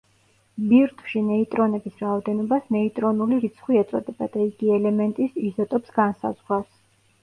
ბირთვში 0.69 1.21
ნეიტრონების 1.27 2.01
რაოდენობას 2.05 2.67
ნეიტრონული 2.77 3.39
რიცხვი 3.47 3.81
ეწოდება 3.85 4.33
და 4.35 4.45
იგი 4.51 4.77
ელემენტის 4.81 5.41
იზოტოპს 5.55 5.99
განსაზღვრავს. 6.05 6.79